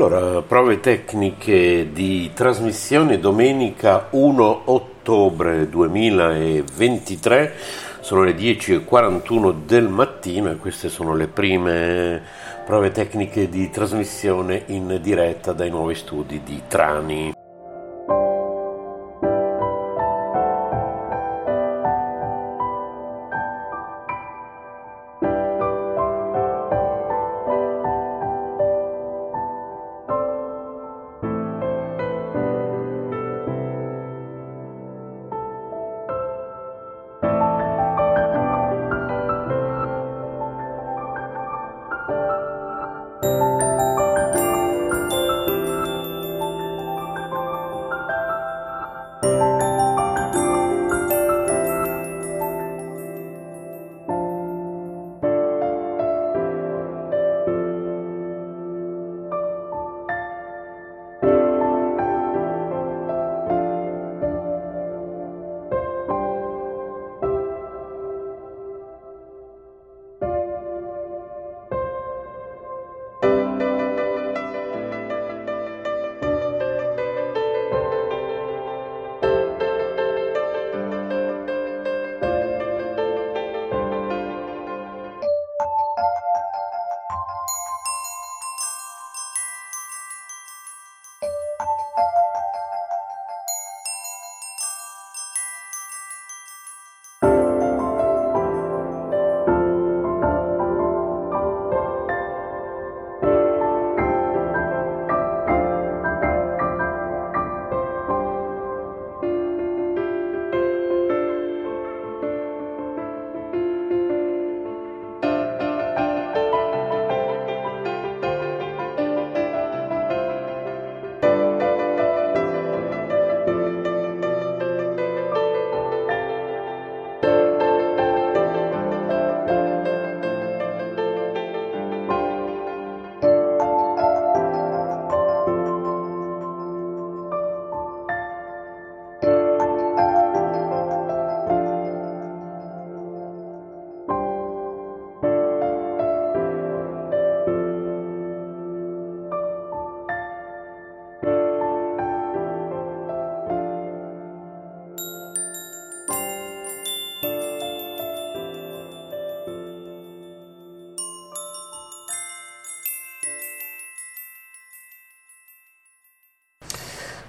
[0.00, 7.52] Allora, prove tecniche di trasmissione domenica 1 ottobre 2023,
[7.98, 12.22] sono le 10.41 del mattino e queste sono le prime
[12.64, 17.37] prove tecniche di trasmissione in diretta dai nuovi studi di Trani.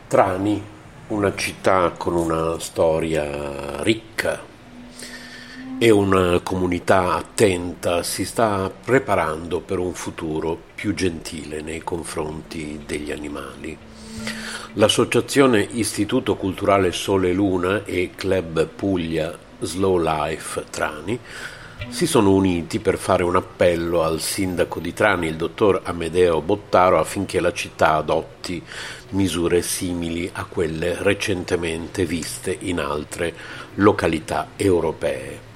[0.09, 0.59] Trani,
[1.09, 4.41] una città con una storia ricca
[5.77, 13.11] e una comunità attenta si sta preparando per un futuro più gentile nei confronti degli
[13.11, 13.77] animali.
[14.73, 21.19] L'associazione Istituto Culturale Sole e Luna e Club Puglia Slow Life Trani
[21.87, 26.99] si sono uniti per fare un appello al sindaco di Trani, il dottor Amedeo Bottaro,
[26.99, 28.61] affinché la città adotti
[29.11, 33.33] misure simili a quelle recentemente viste in altre
[33.75, 35.47] località europee.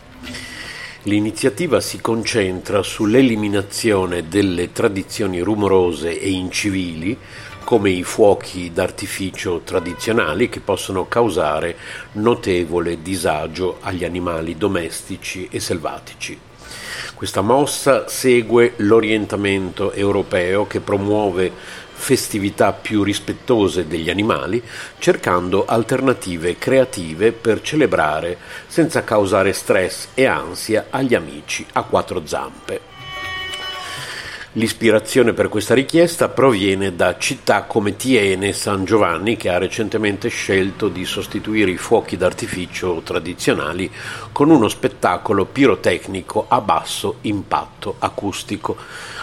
[1.03, 7.17] L'iniziativa si concentra sull'eliminazione delle tradizioni rumorose e incivili
[7.63, 11.75] come i fuochi d'artificio tradizionali che possono causare
[12.13, 16.39] notevole disagio agli animali domestici e selvatici.
[17.15, 21.51] Questa mossa segue l'orientamento europeo che promuove
[21.93, 24.61] festività più rispettose degli animali,
[24.97, 28.37] cercando alternative creative per celebrare
[28.67, 32.92] senza causare stress e ansia agli amici a quattro zampe.
[34.55, 40.89] L'ispirazione per questa richiesta proviene da città come Tiene San Giovanni, che ha recentemente scelto
[40.89, 43.91] di sostituire i fuochi d'artificio tradizionali
[44.31, 48.77] con uno spettacolo pirotecnico a basso impatto acustico.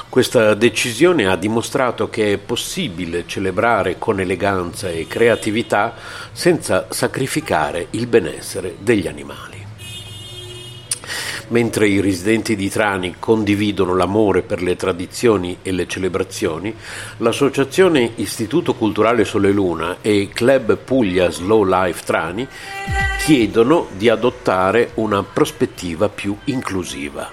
[0.09, 5.95] Questa decisione ha dimostrato che è possibile celebrare con eleganza e creatività
[6.33, 9.59] senza sacrificare il benessere degli animali.
[11.51, 16.73] Mentre i residenti di Trani condividono l'amore per le tradizioni e le celebrazioni,
[17.17, 22.47] l'associazione Istituto Culturale Sole Luna e Club Puglia Slow Life Trani
[23.25, 27.29] chiedono di adottare una prospettiva più inclusiva.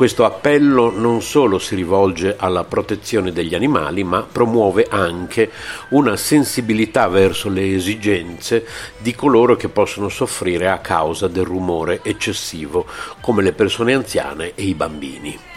[0.00, 5.50] Questo appello non solo si rivolge alla protezione degli animali, ma promuove anche
[5.90, 8.66] una sensibilità verso le esigenze
[8.96, 12.86] di coloro che possono soffrire a causa del rumore eccessivo,
[13.20, 15.49] come le persone anziane e i bambini.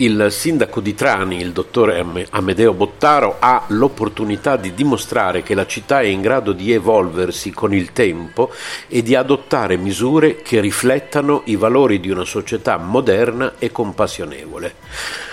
[0.00, 6.00] Il sindaco di Trani, il dottore Amedeo Bottaro, ha l'opportunità di dimostrare che la città
[6.00, 8.52] è in grado di evolversi con il tempo
[8.86, 14.76] e di adottare misure che riflettano i valori di una società moderna e compassionevole.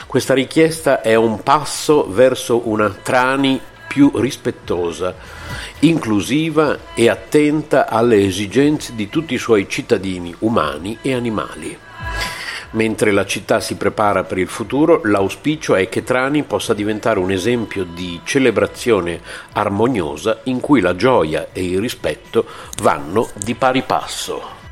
[0.07, 5.13] Questa richiesta è un passo verso una Trani più rispettosa,
[5.81, 11.84] inclusiva e attenta alle esigenze di tutti i suoi cittadini umani e animali.
[12.75, 17.31] Mentre la città si prepara per il futuro, l'auspicio è che Trani possa diventare un
[17.31, 19.21] esempio di celebrazione
[19.53, 22.45] armoniosa in cui la gioia e il rispetto
[22.81, 24.64] vanno di pari passo.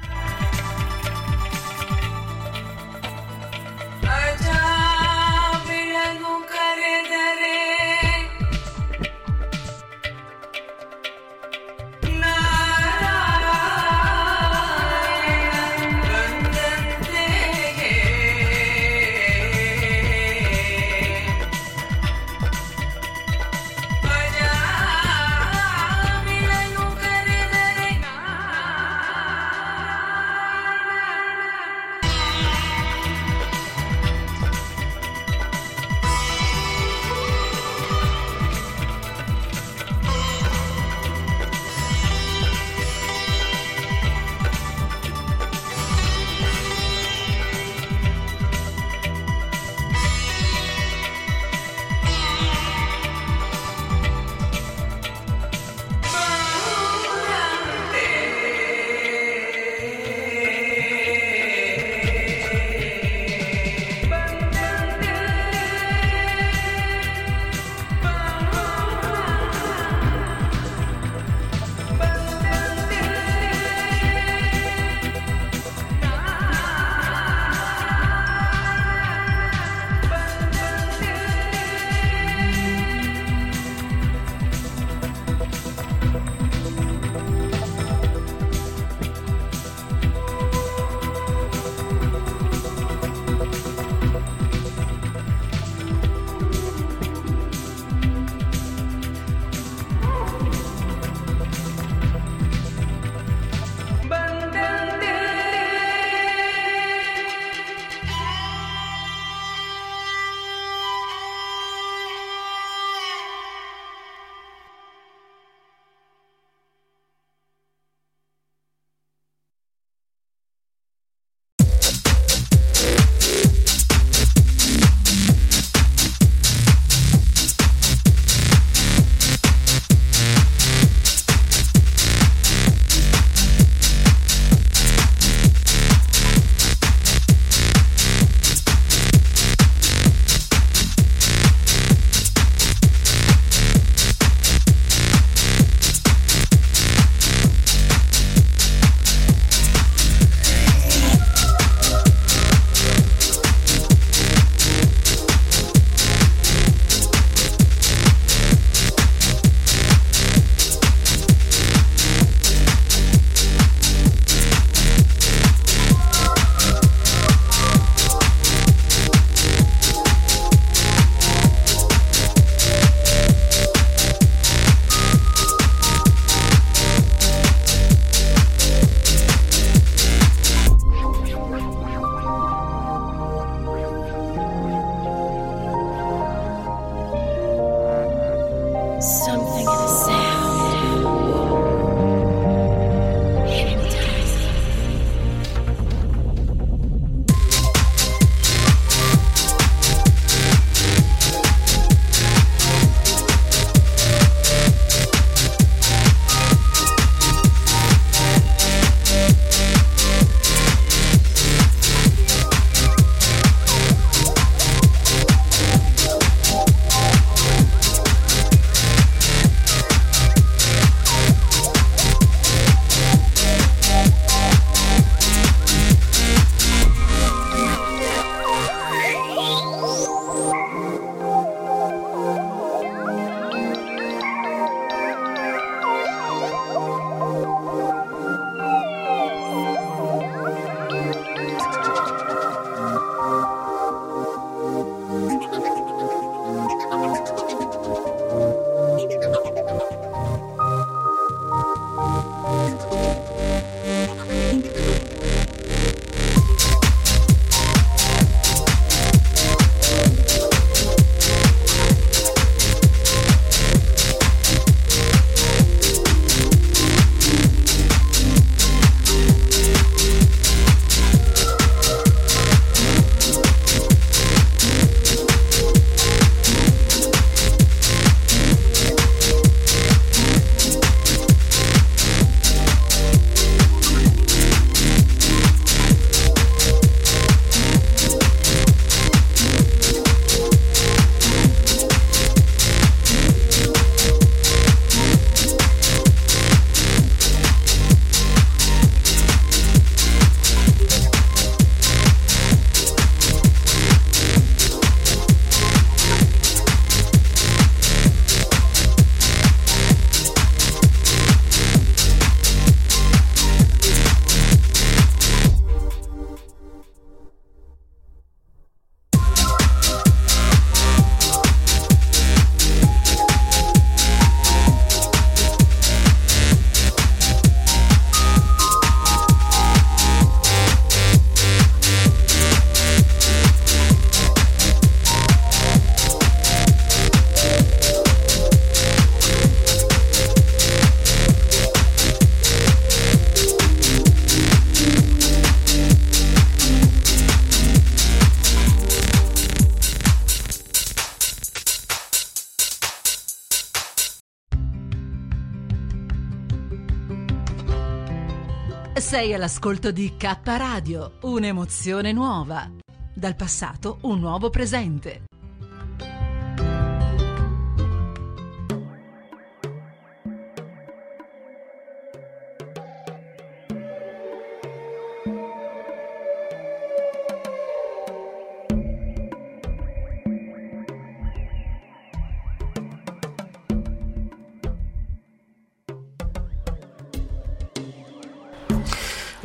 [359.34, 362.70] All'ascolto di K Radio, un'emozione nuova.
[363.16, 365.24] Dal passato un nuovo presente.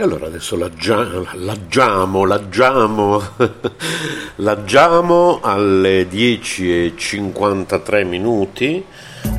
[0.00, 3.20] E allora adesso laggiamo, laggiamo, laggiamo,
[4.36, 8.84] laggiamo alle 10.53 minuti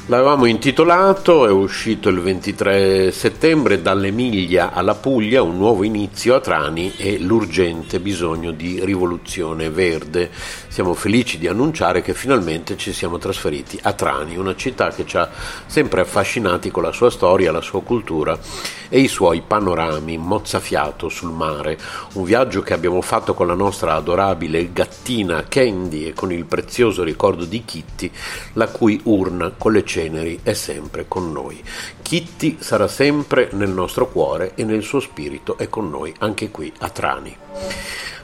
[0.06, 6.92] L'avevamo intitolato, è uscito il 23 settembre, Dall'Emilia alla Puglia, un nuovo inizio a Trani
[6.96, 10.28] e l'urgente bisogno di rivoluzione verde.
[10.66, 15.16] Siamo felici di annunciare che finalmente ci siamo trasferiti a Trani, una città che ci
[15.16, 15.30] ha
[15.66, 18.36] sempre affascinati con la sua storia, la sua cultura
[18.88, 21.78] e i suoi panorami, mozzafiato sul mare.
[22.14, 27.04] Un viaggio che abbiamo fatto con la nostra adorabile gattina Candy e con il prezioso
[27.04, 28.10] ricordo di Kitty,
[28.54, 31.62] la cui urna con le ceneri è sempre con noi.
[32.00, 36.72] Kitty sarà sempre nel nostro cuore e nel suo spirito è con noi anche qui
[36.78, 37.36] a Trani.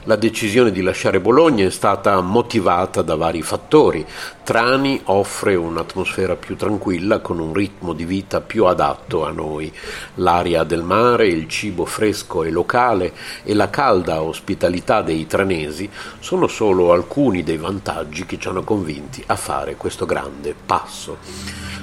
[0.03, 4.05] La decisione di lasciare Bologna è stata motivata da vari fattori.
[4.43, 9.71] Trani offre un'atmosfera più tranquilla con un ritmo di vita più adatto a noi.
[10.15, 13.13] L'aria del mare, il cibo fresco e locale
[13.43, 15.89] e la calda ospitalità dei tranesi
[16.19, 21.17] sono solo alcuni dei vantaggi che ci hanno convinti a fare questo grande passo.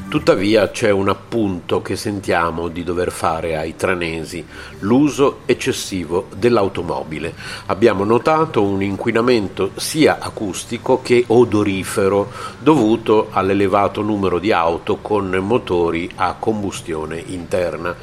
[0.08, 4.46] Tuttavia c'è un appunto che sentiamo di dover fare ai tranesi,
[4.78, 7.34] l'uso eccessivo dell'automobile.
[7.66, 16.08] Abbiamo notato un inquinamento sia acustico che odorifero dovuto all'elevato numero di auto con motori
[16.14, 17.94] a combustione interna.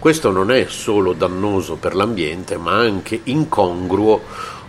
[0.00, 4.20] Questo non è solo dannoso per l'ambiente, ma anche incongruo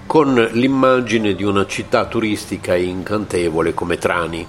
[0.06, 4.48] con l'immagine di una città turistica incantevole come Trani.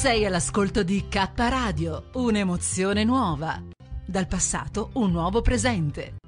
[0.00, 3.62] Sei all'ascolto di K Radio, un'emozione nuova.
[4.06, 6.19] Dal passato un nuovo presente.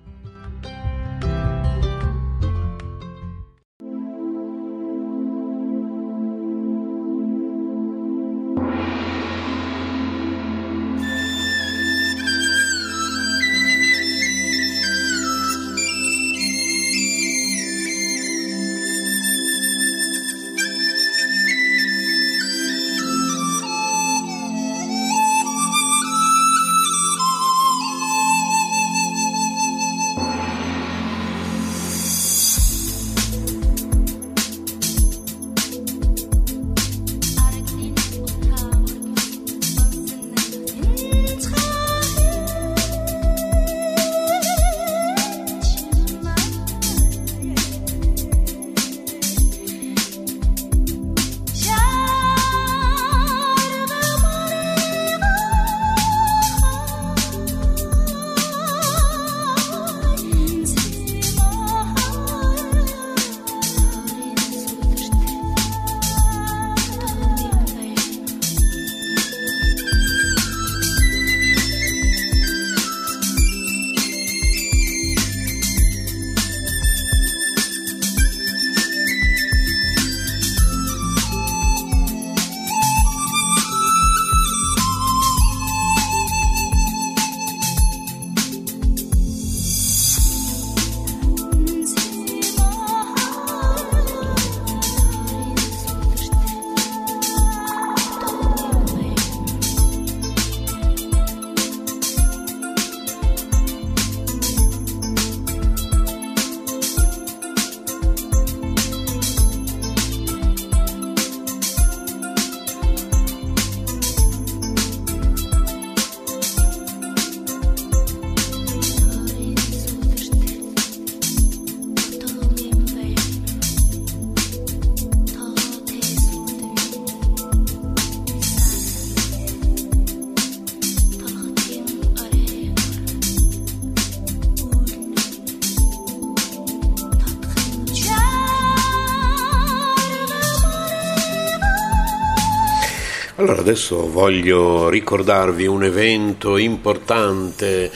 [143.53, 147.91] Allora adesso voglio ricordarvi un evento importante.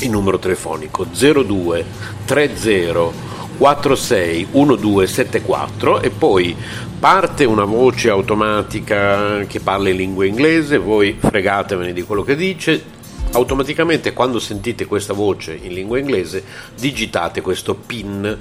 [0.00, 1.84] il numero telefonico 02
[2.26, 6.54] 30 461274 e poi
[6.98, 12.96] parte una voce automatica che parla in lingua inglese, voi fregatevene di quello che dice,
[13.32, 16.42] automaticamente quando sentite questa voce in lingua inglese
[16.74, 18.38] digitate questo PIN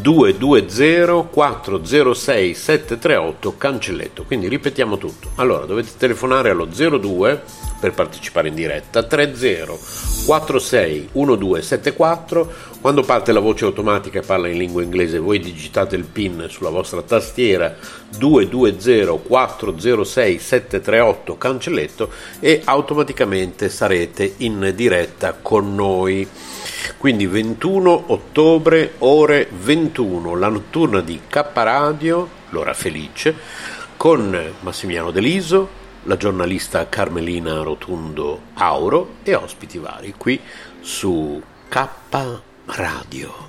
[0.00, 4.24] 220 406 738 cancelletto.
[4.24, 5.30] Quindi ripetiamo tutto.
[5.36, 7.42] Allora dovete telefonare allo 02
[7.80, 9.36] per partecipare in diretta 30
[10.26, 16.04] 46 1274 quando parte la voce automatica e parla in lingua inglese voi digitate il
[16.04, 17.76] PIN sulla vostra tastiera
[18.16, 26.28] 220 406 738 cancelletto e automaticamente sarete in diretta con noi
[26.96, 33.34] quindi 21 ottobre ore 21 la notturna di K Radio l'ora felice
[33.96, 40.40] con Massimiliano Deliso la giornalista Carmelina Rotundo Auro e ospiti vari qui
[40.80, 41.88] su K
[42.66, 43.47] Radio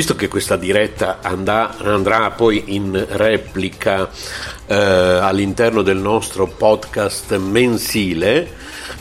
[0.00, 4.08] visto che questa diretta andrà, andrà poi in replica
[4.64, 8.48] eh, all'interno del nostro podcast mensile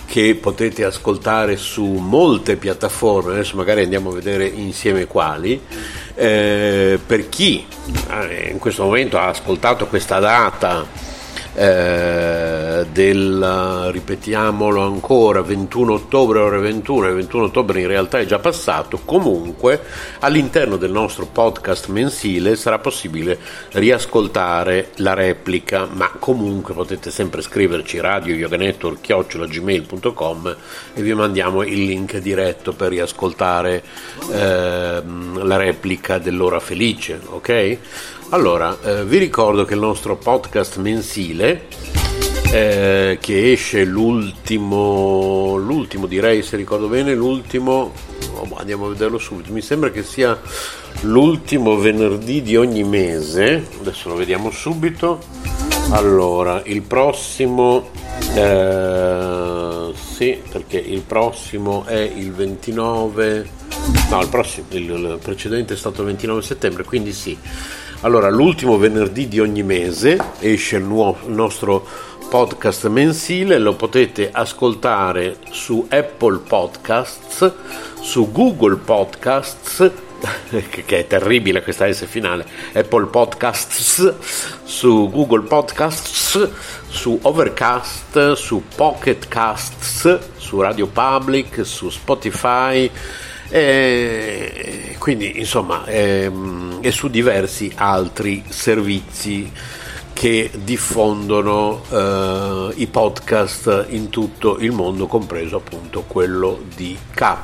[0.05, 5.61] che potete ascoltare su molte piattaforme, adesso magari andiamo a vedere insieme quali,
[6.15, 7.65] eh, per chi
[8.09, 10.85] eh, in questo momento ha ascoltato questa data
[11.55, 18.39] eh, del, ripetiamolo ancora, 21 ottobre ore 21, il 21 ottobre in realtà è già
[18.39, 19.81] passato, comunque
[20.19, 23.37] all'interno del nostro podcast mensile sarà possibile
[23.71, 30.55] riascoltare la replica, ma comunque potete sempre scriverci radio gmail.com
[30.93, 33.83] e vi mandiamo il link diretto per riascoltare
[34.31, 35.01] eh,
[35.43, 37.77] la replica dell'ora felice, ok?
[38.31, 41.65] Allora, eh, vi ricordo che il nostro podcast mensile,
[42.51, 47.91] eh, che esce l'ultimo, l'ultimo direi se ricordo bene, l'ultimo,
[48.35, 50.39] oh, andiamo a vederlo subito, mi sembra che sia
[51.01, 55.19] l'ultimo venerdì di ogni mese, adesso lo vediamo subito.
[55.89, 57.89] Allora, il prossimo,
[58.35, 63.49] eh, sì, perché il prossimo è il 29,
[64.11, 67.35] no, il, prossimo, il precedente è stato il 29 settembre, quindi sì
[68.01, 71.85] allora, l'ultimo venerdì di ogni mese esce il, nuovo, il nostro
[72.29, 77.51] podcast mensile, lo potete ascoltare su Apple Podcasts,
[77.99, 79.91] su Google Podcasts,
[80.49, 84.13] che è terribile questa S finale, Apple Podcasts,
[84.63, 86.49] su Google Podcasts,
[86.87, 92.89] su Overcast, su Pocket Casts, su Radio Public, su Spotify
[93.49, 99.51] e quindi insomma ehm, e su diversi altri servizi
[100.19, 107.37] che diffondono eh, i podcast in tutto il mondo, compreso appunto quello di K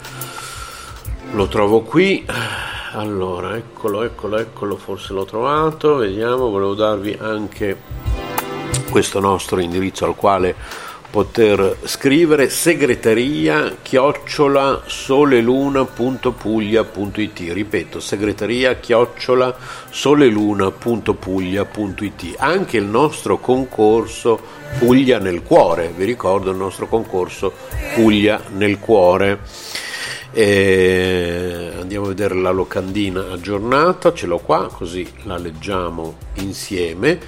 [1.33, 2.27] lo trovo qui.
[2.95, 8.21] Allora, eccolo, eccolo, eccolo, forse l'ho trovato, vediamo, volevo darvi anche
[8.93, 10.55] questo nostro indirizzo al quale
[11.09, 19.57] poter scrivere segreteria chiocciola soleluna.puglia.it ripeto segreteria chiocciola
[19.89, 27.55] soleluna.puglia.it anche il nostro concorso Puglia nel cuore vi ricordo il nostro concorso
[27.95, 29.39] Puglia nel cuore.
[30.35, 37.21] E andiamo a vedere la locandina aggiornata ce l'ho qua così la leggiamo insieme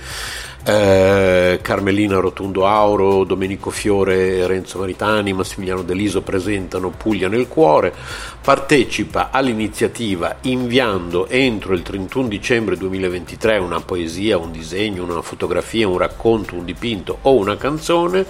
[0.64, 7.92] eh, Carmelina Rotundo Auro, Domenico Fiore, Renzo Maritani, Massimiliano Deliso presentano Puglia nel cuore.
[8.40, 15.98] Partecipa all'iniziativa inviando entro il 31 dicembre 2023 una poesia, un disegno, una fotografia, un
[15.98, 18.24] racconto, un dipinto o una canzone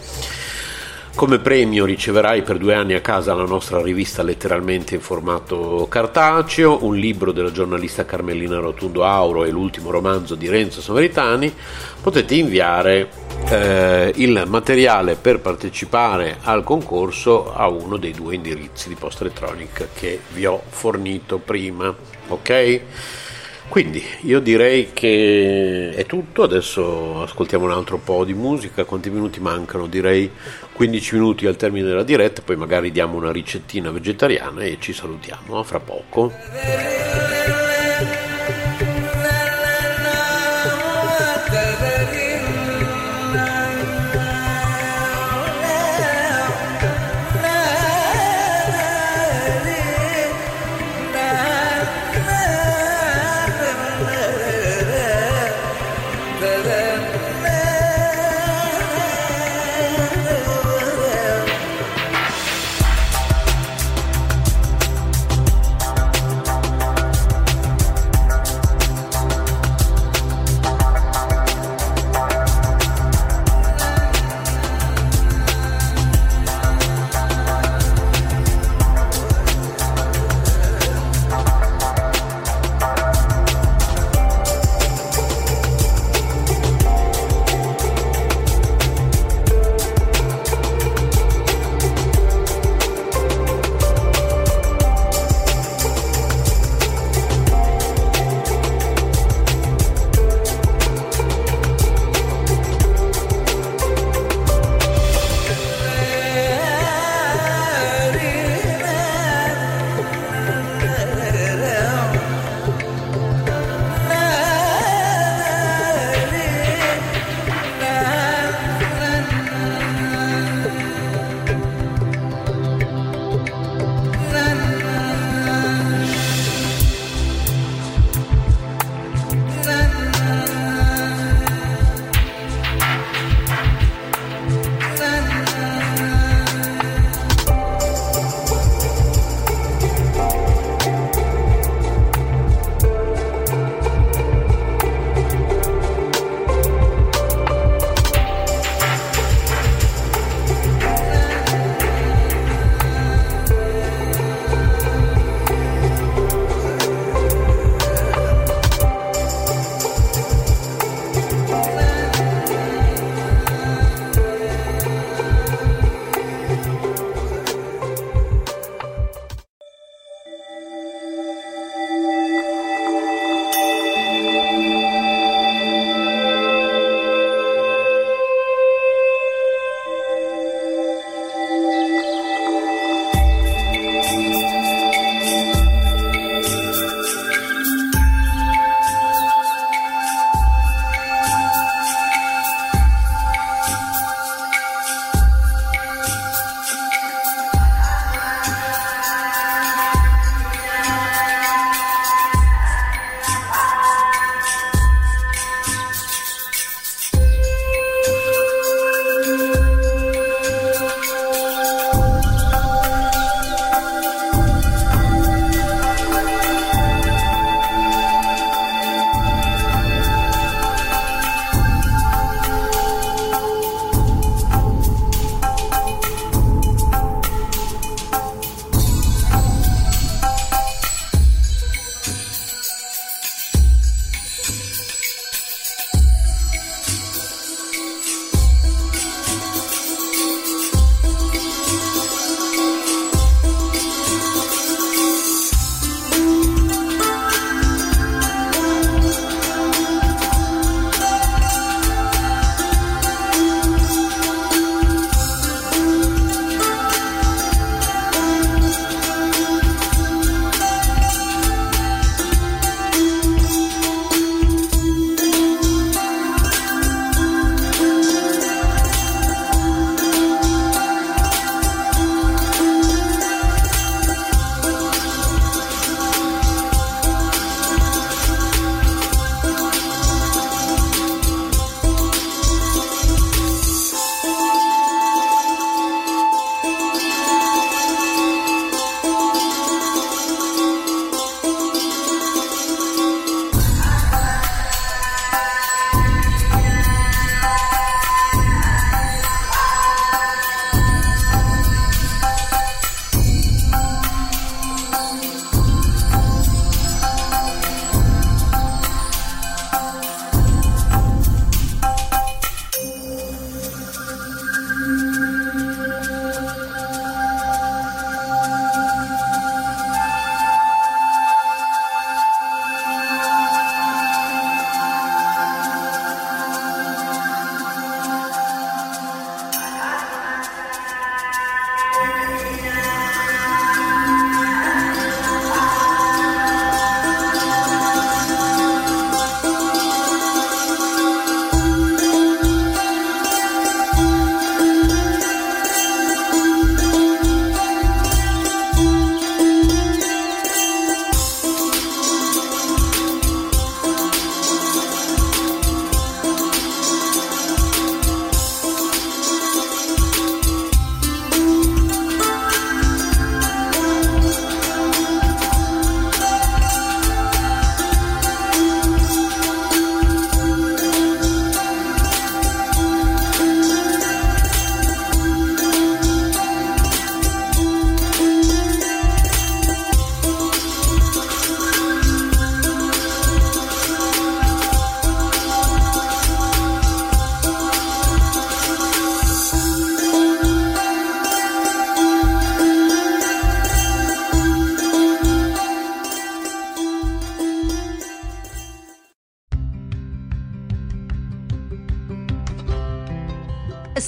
[1.14, 6.84] come premio riceverai per due anni a casa la nostra rivista letteralmente in formato cartaceo,
[6.84, 11.54] un libro della giornalista Carmelina Rotundo Auro e l'ultimo romanzo di Renzo Samaritani.
[12.02, 13.08] Potete inviare
[13.48, 19.86] eh, il materiale per partecipare al concorso a uno dei due indirizzi di posta elettronica
[19.94, 21.94] che vi ho fornito prima.
[22.28, 22.80] Ok?
[23.68, 29.40] Quindi io direi che è tutto, adesso ascoltiamo un altro po' di musica, quanti minuti
[29.40, 29.86] mancano?
[29.86, 30.30] Direi
[30.72, 35.62] 15 minuti al termine della diretta, poi magari diamo una ricettina vegetariana e ci salutiamo,
[35.64, 37.33] fra poco.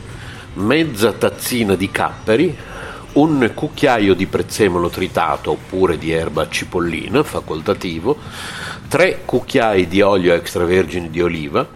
[0.54, 2.56] mezza tazzina di capperi,
[3.14, 8.18] un cucchiaio di prezzemolo tritato oppure di erba cipollina, facoltativo,
[8.88, 11.68] tre cucchiai di olio extravergine di oliva,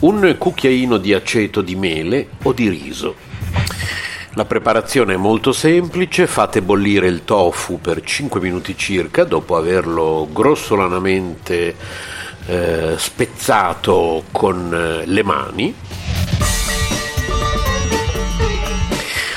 [0.00, 3.14] un cucchiaino di aceto di mele o di riso.
[4.34, 10.28] La preparazione è molto semplice, fate bollire il tofu per 5 minuti circa dopo averlo
[10.30, 11.74] grossolanamente
[12.48, 15.74] eh, spezzato con eh, le mani,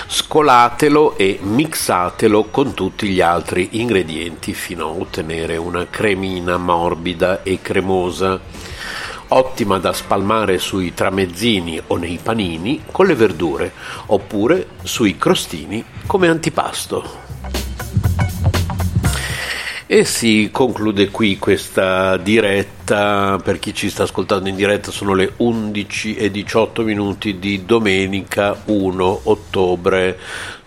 [0.07, 7.59] scolatelo e mixatelo con tutti gli altri ingredienti fino a ottenere una cremina morbida e
[7.61, 8.39] cremosa,
[9.27, 13.73] ottima da spalmare sui tramezzini o nei panini con le verdure,
[14.05, 17.19] oppure sui crostini come antipasto.
[19.93, 25.33] E si conclude qui questa diretta, per chi ci sta ascoltando in diretta sono le
[25.35, 30.17] 11 e 18 minuti di domenica 1 ottobre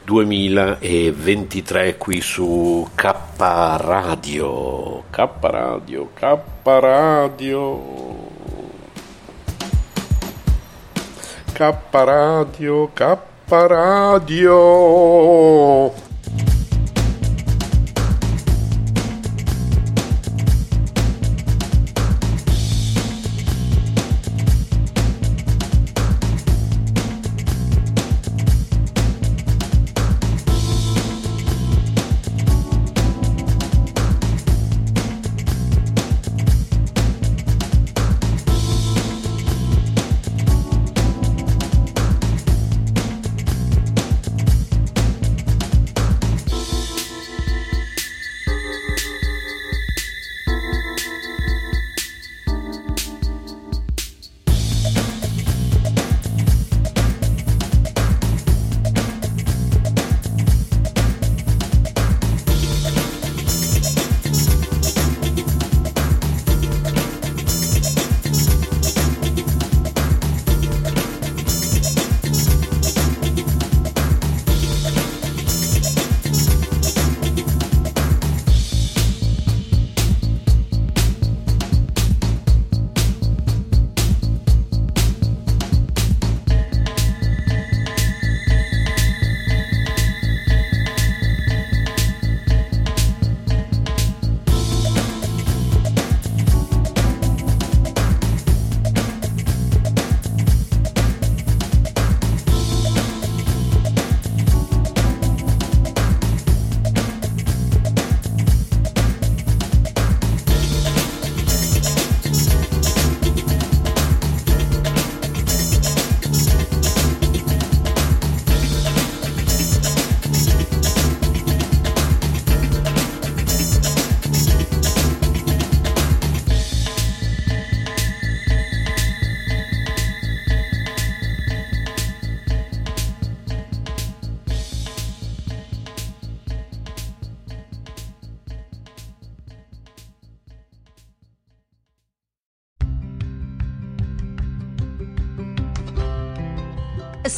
[0.05, 7.81] 2023 qui su K Radio, K Radio, K Radio.
[11.51, 13.19] K Radio, K
[13.49, 14.83] Radio.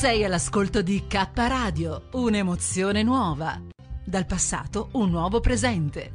[0.07, 3.61] Sei all'ascolto di K Radio, un'emozione nuova.
[4.04, 6.12] Dal passato un nuovo presente.